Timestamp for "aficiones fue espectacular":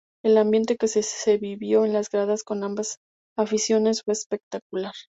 3.37-4.93